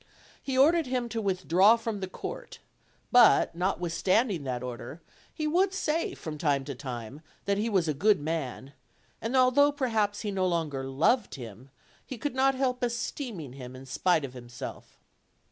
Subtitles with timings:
[0.41, 2.57] He ordered him to withdraw from the court;
[3.11, 4.99] but, notwithstanding that order,
[5.31, 8.73] he would say from time to time that he was a good man;
[9.21, 11.69] and although perhaps he no longer loved him,
[12.03, 14.97] he could not help esteeming him in spite of him self.